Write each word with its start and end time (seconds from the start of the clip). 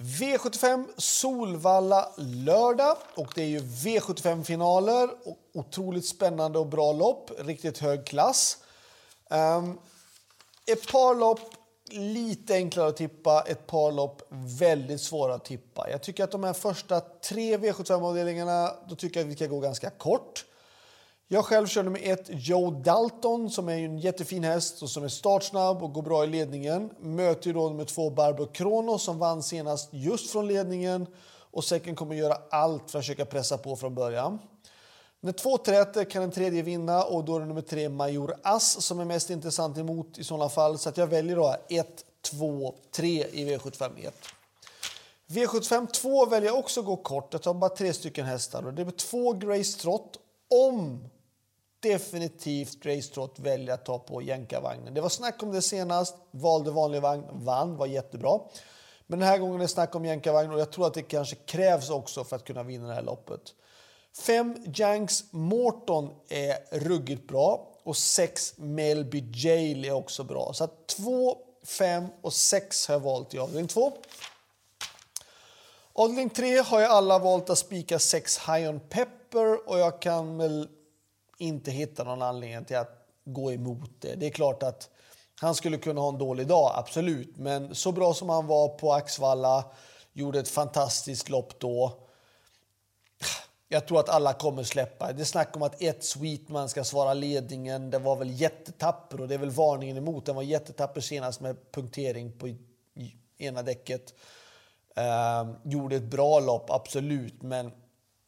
V75 0.00 0.86
Solvalla 0.96 2.12
lördag 2.16 2.96
och 3.14 3.32
det 3.34 3.42
är 3.42 3.46
ju 3.46 3.60
V75-finaler. 3.60 5.10
Otroligt 5.54 6.06
spännande 6.06 6.58
och 6.58 6.66
bra 6.66 6.92
lopp, 6.92 7.30
riktigt 7.38 7.78
hög 7.78 8.06
klass. 8.06 8.58
Um, 9.30 9.78
ett 10.66 10.92
par 10.92 11.14
lopp 11.14 11.40
lite 11.90 12.54
enklare 12.54 12.88
att 12.88 12.96
tippa, 12.96 13.42
ett 13.42 13.66
par 13.66 13.92
lopp 13.92 14.22
väldigt 14.58 15.00
svåra 15.00 15.34
att 15.34 15.44
tippa. 15.44 15.90
Jag 15.90 16.02
tycker 16.02 16.24
att 16.24 16.30
de 16.30 16.44
här 16.44 16.52
första 16.52 17.00
tre 17.00 17.56
V75-avdelningarna, 17.56 18.70
då 18.88 18.96
tycker 18.96 19.20
jag 19.20 19.26
att 19.26 19.32
vi 19.32 19.36
ska 19.36 19.46
gå 19.46 19.60
ganska 19.60 19.90
kort. 19.90 20.44
Jag 21.30 21.44
själv 21.44 21.66
körde 21.66 21.90
med 21.90 22.12
ett 22.12 22.26
Joe 22.28 22.70
Dalton 22.70 23.50
som 23.50 23.68
är 23.68 23.76
en 23.76 23.98
jättefin 23.98 24.44
häst 24.44 24.82
och 24.82 24.90
som 24.90 25.04
är 25.04 25.08
startsnabb 25.08 25.82
och 25.82 25.92
går 25.92 26.02
bra 26.02 26.24
i 26.24 26.26
ledningen. 26.26 26.90
Möter 26.98 27.52
då 27.52 27.68
nummer 27.68 27.84
två 27.84 28.10
Barbro 28.10 28.46
Kronos 28.46 29.02
som 29.02 29.18
vann 29.18 29.42
senast 29.42 29.88
just 29.92 30.30
från 30.30 30.46
ledningen 30.46 31.06
och 31.50 31.64
säcken 31.64 31.96
kommer 31.96 32.14
göra 32.14 32.38
allt 32.50 32.90
för 32.90 32.98
att 32.98 33.04
försöka 33.04 33.24
pressa 33.24 33.58
på 33.58 33.76
från 33.76 33.94
början. 33.94 34.38
När 35.20 35.32
två 35.32 35.58
träter 35.58 36.04
kan 36.04 36.22
en 36.22 36.30
tredje 36.30 36.62
vinna 36.62 37.04
och 37.04 37.24
då 37.24 37.36
är 37.36 37.40
det 37.40 37.46
nummer 37.46 37.62
tre 37.62 37.88
Major 37.88 38.34
Ass 38.42 38.82
som 38.82 39.00
är 39.00 39.04
mest 39.04 39.30
intressant 39.30 39.78
emot 39.78 40.18
i 40.18 40.24
sådana 40.24 40.48
fall. 40.48 40.78
Så 40.78 40.88
att 40.88 40.96
jag 40.96 41.06
väljer 41.06 41.36
då 41.36 41.56
1, 41.68 42.04
2, 42.30 42.74
3 42.90 43.08
i 43.08 43.44
V75 43.44 44.06
1. 44.06 44.14
V75 45.26 45.86
2 45.86 46.26
väljer 46.26 46.50
jag 46.50 46.58
också 46.58 46.82
gå 46.82 46.96
kort. 46.96 47.28
Jag 47.32 47.42
tar 47.42 47.54
bara 47.54 47.70
tre 47.70 47.92
stycken 47.92 48.26
hästar. 48.26 48.66
och 48.66 48.74
Det 48.74 48.82
är 48.82 48.90
två 48.90 49.32
Grace 49.32 49.78
Trott 49.78 50.18
om 50.50 51.08
definitivt 51.80 52.86
racetrot 52.86 53.38
väljer 53.38 53.74
att 53.74 53.84
ta 53.84 53.98
på 53.98 54.22
jänkarvagnen. 54.22 54.94
Det 54.94 55.00
var 55.00 55.08
snack 55.08 55.42
om 55.42 55.52
det 55.52 55.62
senast, 55.62 56.16
valde 56.30 56.70
vanlig 56.70 57.02
vagn, 57.02 57.24
vann, 57.32 57.76
var 57.76 57.86
jättebra. 57.86 58.40
Men 59.06 59.18
den 59.18 59.28
här 59.28 59.38
gången 59.38 59.56
är 59.56 59.58
det 59.58 59.68
snack 59.68 59.94
om 59.94 60.04
jänkarvagn 60.04 60.52
och 60.52 60.60
jag 60.60 60.72
tror 60.72 60.86
att 60.86 60.94
det 60.94 61.02
kanske 61.02 61.36
krävs 61.36 61.90
också 61.90 62.24
för 62.24 62.36
att 62.36 62.44
kunna 62.44 62.62
vinna 62.62 62.88
det 62.88 62.94
här 62.94 63.02
loppet. 63.02 63.54
5 64.18 64.56
Janks 64.74 65.24
Morton 65.30 66.10
är 66.28 66.78
ruggigt 66.78 67.28
bra 67.28 67.68
och 67.82 67.96
6 67.96 68.54
Melby 68.56 69.30
Jail 69.34 69.84
är 69.84 69.92
också 69.92 70.24
bra. 70.24 70.52
Så 70.54 70.68
2, 70.96 71.36
5 71.64 72.06
och 72.22 72.32
6 72.32 72.88
har 72.88 72.94
jag 72.94 73.00
valt 73.00 73.34
i 73.34 73.38
avdelning 73.38 73.68
2. 73.68 73.92
Avdelning 75.92 76.30
3 76.30 76.58
har 76.58 76.80
jag 76.80 76.90
alla 76.90 77.18
valt 77.18 77.50
att 77.50 77.58
spika 77.58 77.98
6 77.98 78.38
High 78.38 78.68
on 78.68 78.80
Pepper 78.80 79.68
och 79.68 79.78
jag 79.78 80.02
kan 80.02 80.38
väl 80.38 80.68
inte 81.38 81.70
hitta 81.70 82.04
någon 82.04 82.22
anledning 82.22 82.64
till 82.64 82.76
att 82.76 83.06
gå 83.24 83.52
emot 83.52 83.90
det. 83.98 84.14
Det 84.14 84.26
är 84.26 84.30
klart 84.30 84.62
att 84.62 84.90
han 85.40 85.54
skulle 85.54 85.78
kunna 85.78 86.00
ha 86.00 86.08
en 86.08 86.18
dålig 86.18 86.46
dag, 86.46 86.72
absolut. 86.74 87.36
Men 87.36 87.74
så 87.74 87.92
bra 87.92 88.14
som 88.14 88.28
han 88.28 88.46
var 88.46 88.68
på 88.68 88.92
Axvalla, 88.92 89.64
gjorde 90.12 90.38
ett 90.38 90.48
fantastiskt 90.48 91.28
lopp 91.28 91.58
då. 91.58 91.92
Jag 93.68 93.86
tror 93.86 94.00
att 94.00 94.08
alla 94.08 94.32
kommer 94.32 94.62
släppa. 94.62 95.12
Det 95.12 95.22
är 95.22 95.24
snack 95.24 95.56
om 95.56 95.62
att 95.62 95.82
ett 95.82 96.04
Sweetman 96.04 96.68
ska 96.68 96.84
svara 96.84 97.14
ledningen. 97.14 97.90
Det 97.90 97.98
var 97.98 98.16
väl 98.16 98.40
jättetapper 98.40 99.20
och 99.20 99.28
det 99.28 99.34
är 99.34 99.38
väl 99.38 99.50
varningen 99.50 99.96
emot. 99.96 100.26
Den 100.26 100.36
var 100.36 100.42
jättetapper 100.42 101.00
senast 101.00 101.40
med 101.40 101.56
punktering 101.72 102.38
på 102.38 102.54
ena 103.38 103.62
däcket. 103.62 104.14
Eh, 104.96 105.50
gjorde 105.64 105.96
ett 105.96 106.02
bra 106.10 106.40
lopp, 106.40 106.70
absolut. 106.70 107.42
Men 107.42 107.72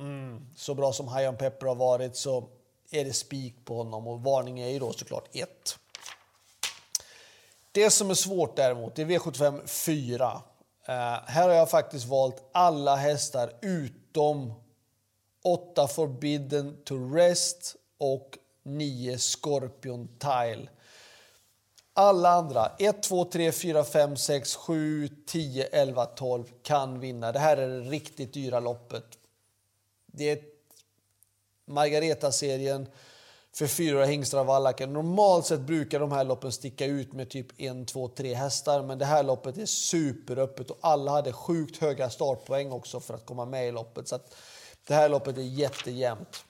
mm, 0.00 0.46
så 0.56 0.74
bra 0.74 0.92
som 0.92 1.08
High 1.08 1.28
on 1.28 1.36
Pepper 1.36 1.66
har 1.66 1.74
varit 1.74 2.16
så 2.16 2.48
är 2.90 3.04
det 3.04 3.12
spik 3.12 3.64
på 3.64 3.76
honom 3.76 4.06
och 4.06 4.22
varning 4.22 4.60
är 4.60 4.68
ju 4.68 4.78
då 4.78 4.92
såklart 4.92 5.28
1. 5.32 5.78
Det 7.72 7.90
som 7.90 8.10
är 8.10 8.14
svårt 8.14 8.56
däremot 8.56 8.98
är 8.98 9.04
V75 9.04 9.66
4. 9.66 10.42
Eh, 10.84 10.94
här 11.26 11.48
har 11.48 11.54
jag 11.54 11.70
faktiskt 11.70 12.06
valt 12.06 12.48
alla 12.52 12.96
hästar 12.96 13.52
utom 13.62 14.52
8 15.44 15.88
Forbidden 15.88 16.76
to 16.84 17.14
Rest 17.14 17.76
och 17.98 18.38
9 18.62 19.18
Scorpion 19.18 20.08
Tile. 20.18 20.68
Alla 21.92 22.30
andra, 22.30 22.72
1, 22.78 23.02
2, 23.02 23.24
3, 23.24 23.52
4, 23.52 23.84
5, 23.84 24.16
6, 24.16 24.56
7, 24.56 25.08
10, 25.26 25.64
11, 25.64 26.06
12 26.06 26.44
kan 26.62 27.00
vinna. 27.00 27.32
Det 27.32 27.38
här 27.38 27.56
är 27.56 27.68
det 27.68 27.80
riktigt 27.80 28.32
dyra 28.32 28.60
loppet. 28.60 29.04
Det 30.06 30.30
är 30.30 30.57
Margareta-serien 31.68 32.86
för 33.52 33.66
fyra 33.66 34.04
hingstar 34.04 34.38
av 34.38 34.46
Vallaken. 34.46 34.92
Normalt 34.92 35.46
sett 35.46 35.60
brukar 35.60 36.00
de 36.00 36.12
här 36.12 36.24
loppen 36.24 36.52
sticka 36.52 36.86
ut 36.86 37.12
med 37.12 37.30
typ 37.30 37.60
en, 37.60 37.86
två, 37.86 38.08
tre 38.08 38.34
hästar. 38.34 38.82
Men 38.82 38.98
det 38.98 39.04
här 39.04 39.22
loppet 39.22 39.58
är 39.58 39.66
superöppet 39.66 40.70
och 40.70 40.78
alla 40.80 41.10
hade 41.10 41.32
sjukt 41.32 41.76
höga 41.76 42.10
startpoäng 42.10 42.72
också 42.72 43.00
för 43.00 43.14
att 43.14 43.26
komma 43.26 43.44
med 43.44 43.68
i 43.68 43.72
loppet. 43.72 44.08
Så 44.08 44.18
det 44.86 44.94
här 44.94 45.08
loppet 45.08 45.38
är 45.38 45.42
jättejämnt. 45.42 46.44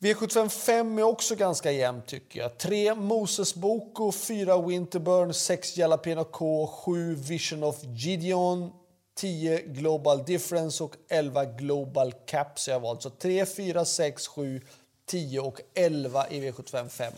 V75 0.00 0.48
5 0.48 0.98
är 0.98 1.02
också 1.02 1.34
ganska 1.34 1.70
jämnt 1.70 2.06
tycker 2.06 2.40
jag. 2.40 2.58
3 2.58 2.94
Moses 2.94 3.54
Boko, 3.54 4.12
4 4.12 4.62
Winterburn, 4.62 5.34
6 5.34 5.76
Jalapeno 5.76 6.24
K, 6.24 6.66
7 6.66 7.14
Vision 7.14 7.62
of 7.62 7.76
Gideon, 7.82 8.72
10 9.20 9.62
Global 9.66 10.24
Difference 10.24 10.84
och 10.84 10.96
11 11.08 11.44
Global 11.44 12.12
Caps 12.26 12.68
jag 12.68 12.80
valt. 12.80 13.02
Så 13.02 13.10
3, 13.10 13.46
4, 13.46 13.84
6, 13.84 14.26
7, 14.28 14.60
10 15.06 15.40
och 15.40 15.60
11 15.74 16.28
i 16.28 16.40
V75 16.40 16.88
5. 16.88 17.12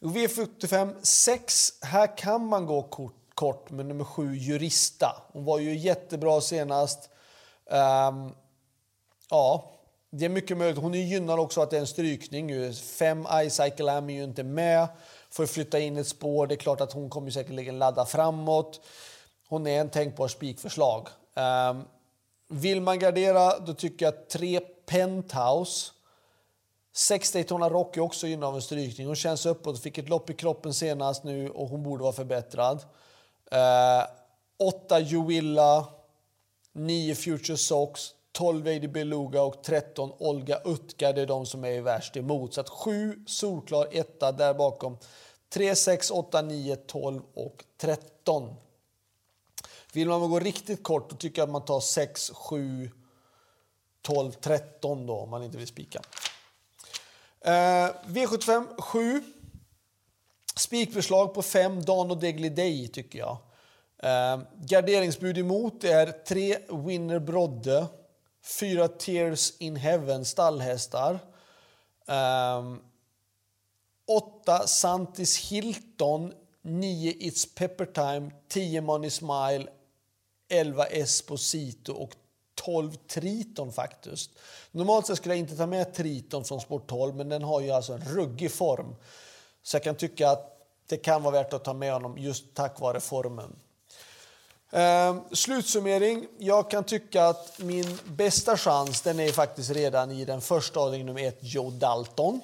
V75 0.00 0.94
6, 1.02 1.72
här 1.82 2.16
kan 2.16 2.46
man 2.46 2.66
gå 2.66 2.82
kort, 2.82 3.14
kort 3.34 3.70
med 3.70 3.86
nummer 3.86 4.04
7 4.04 4.36
Jurista. 4.36 5.22
Hon 5.32 5.44
var 5.44 5.58
ju 5.58 5.76
jättebra 5.76 6.40
senast. 6.40 7.10
Um, 7.64 8.34
ja, 9.30 9.72
det 10.10 10.24
är 10.24 10.28
mycket 10.28 10.56
möjligt. 10.56 10.78
Hon 10.78 10.94
är 10.94 10.98
gynnad 10.98 11.40
också 11.40 11.60
att 11.60 11.70
det 11.70 11.76
är 11.76 11.80
en 11.80 11.86
strykning. 11.86 12.72
5 12.74 13.26
iCycle 13.34 13.92
Am 13.92 14.10
är 14.10 14.14
ju 14.14 14.24
inte 14.24 14.42
med. 14.42 14.88
Får 15.30 15.46
flytta 15.46 15.78
in 15.78 15.96
ett 15.96 16.08
spår. 16.08 16.46
Det 16.46 16.54
är 16.54 16.56
klart 16.56 16.80
att 16.80 16.92
hon 16.92 17.10
kommer 17.10 17.30
säkerligen 17.30 17.78
ladda 17.78 18.06
framåt. 18.06 18.80
Hon 19.48 19.66
är 19.66 19.80
en 19.80 19.90
tänkbar 19.90 20.28
spikförslag. 20.28 21.08
Um, 21.34 21.84
vill 22.48 22.80
man 22.80 22.98
gardera, 22.98 23.58
då 23.58 23.74
tycker 23.74 24.06
jag 24.06 24.14
att 24.14 24.28
tre 24.28 24.60
Penthouse 24.86 25.92
6 26.96 27.32
Daytona 27.32 27.68
Rock 27.68 27.96
är 27.96 28.00
också 28.00 28.26
gynnad 28.26 28.48
av 28.48 28.54
en 28.54 28.62
strykning. 28.62 29.06
Hon 29.06 29.16
känns 29.16 29.46
uppåt, 29.46 29.82
fick 29.82 29.98
ett 29.98 30.08
lopp 30.08 30.30
i 30.30 30.34
kroppen 30.34 30.74
senast 30.74 31.24
nu 31.24 31.50
och 31.50 31.68
hon 31.68 31.82
borde 31.82 32.02
vara 32.02 32.12
förbättrad. 32.12 32.84
Ehm, 33.50 34.00
uh, 34.00 34.06
8 34.68 35.00
Juilla, 35.00 35.86
9 36.72 37.14
Future 37.14 37.56
Sox, 37.56 38.14
12 38.32 38.64
Lady 38.64 38.88
Beluga 38.88 39.42
och 39.42 39.62
13 39.62 40.12
Olga 40.18 40.60
Utka. 40.64 41.12
Det 41.12 41.22
är 41.22 41.26
de 41.26 41.46
som 41.46 41.64
är 41.64 41.80
värst 41.80 42.16
emot. 42.16 42.54
Så 42.54 42.60
att 42.60 42.68
7 42.68 43.24
solklar 43.26 43.88
etta 43.92 44.32
där 44.32 44.54
bakom. 44.54 44.98
3, 45.48 45.74
6, 45.74 46.10
8, 46.10 46.42
9, 46.42 46.76
12 46.76 47.22
och 47.34 47.64
13. 47.80 48.54
Vill 49.96 50.08
man 50.08 50.30
gå 50.30 50.38
riktigt 50.38 50.82
kort 50.82 51.10
då 51.10 51.16
tycker 51.16 51.42
jag 51.42 51.46
att 51.46 51.52
man 51.52 51.64
tar 51.64 51.80
6, 51.80 52.30
7, 52.34 52.90
12, 54.02 54.32
13 54.32 55.06
då 55.06 55.16
om 55.16 55.30
man 55.30 55.42
inte 55.42 55.58
vill 55.58 55.66
spika. 55.66 56.02
Eh, 57.40 57.90
V75 58.06 58.80
7. 58.80 59.22
Spikförslag 60.56 61.34
på 61.34 61.42
5 61.42 61.84
Dan 61.84 62.10
och 62.10 62.16
Degli 62.16 62.48
Day 62.48 62.88
tycker 62.88 63.18
jag. 63.18 63.36
Eh, 63.98 64.40
garderingsbud 64.54 65.38
emot 65.38 65.84
är 65.84 66.12
3 66.12 66.58
Winner 66.68 67.18
Brodde, 67.18 67.86
4 68.44 68.88
Tears 68.88 69.52
in 69.58 69.76
Heaven 69.76 70.24
stallhästar. 70.24 71.18
Eh, 72.08 72.74
8 74.06 74.66
Santis 74.66 75.38
Hilton, 75.38 76.32
9 76.62 77.12
It's 77.12 77.56
Pepper 77.56 77.86
Time, 77.86 78.30
10 78.48 78.80
Money 78.80 79.10
Smile, 79.10 79.66
11 80.48 80.84
Esposito 80.84 81.92
och 81.92 82.10
12 82.54 82.92
Triton 82.94 83.72
faktiskt. 83.72 84.30
Normalt 84.70 85.06
sett 85.06 85.16
skulle 85.16 85.34
jag 85.34 85.38
inte 85.38 85.56
ta 85.56 85.66
med 85.66 85.94
Triton 85.94 86.44
från 86.44 86.60
Sport 86.60 86.86
12 86.86 87.16
men 87.16 87.28
den 87.28 87.42
har 87.42 87.60
ju 87.60 87.70
alltså 87.70 87.92
en 87.92 88.04
ruggig 88.04 88.52
form. 88.52 88.96
Så 89.62 89.76
jag 89.76 89.82
kan 89.82 89.94
tycka 89.94 90.30
att 90.30 90.52
det 90.86 90.96
kan 90.96 91.22
vara 91.22 91.32
värt 91.32 91.52
att 91.52 91.64
ta 91.64 91.74
med 91.74 91.92
honom 91.92 92.18
just 92.18 92.54
tack 92.54 92.80
vare 92.80 93.00
formen. 93.00 93.56
Ehm, 94.70 95.20
slutsummering. 95.32 96.26
Jag 96.38 96.70
kan 96.70 96.84
tycka 96.84 97.24
att 97.24 97.58
min 97.58 97.98
bästa 98.04 98.56
chans 98.56 99.02
den 99.02 99.20
är 99.20 99.32
faktiskt 99.32 99.70
redan 99.70 100.10
i 100.10 100.24
den 100.24 100.40
första 100.40 100.80
avdelningen 100.80 101.06
nummer 101.06 101.28
ett, 101.28 101.38
Joe 101.40 101.70
Dalton. 101.70 102.40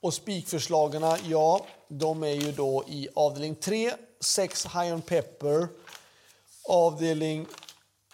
Och 0.00 0.14
spikförslagen, 0.14 1.04
ja, 1.24 1.66
de 1.88 2.22
är 2.22 2.32
ju 2.32 2.52
då 2.52 2.84
i 2.88 3.08
avdelning 3.14 3.54
3, 3.54 3.92
6 4.20 4.66
High 4.66 4.94
on 4.94 5.02
Pepper, 5.02 5.68
avdelning 6.68 7.46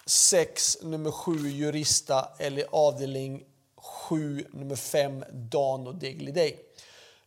6, 0.05 0.77
nummer 0.81 1.11
7 1.11 1.49
Jurista 1.49 2.29
eller 2.39 2.65
avdelning 2.71 3.43
7, 4.09 4.45
nummer 4.51 4.75
5 4.75 5.23
Dan 5.31 5.87
och 5.87 5.95
Degli 5.95 6.55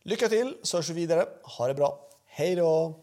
Lycka 0.03 0.29
till 0.29 0.57
så 0.63 0.77
hörs 0.77 0.89
vi 0.89 0.93
vidare. 0.93 1.25
Ha 1.43 1.67
det 1.67 1.73
bra. 1.73 2.09
Hej 2.25 2.55
då! 2.55 2.99